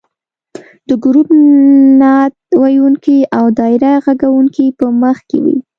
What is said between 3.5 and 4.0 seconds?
دایره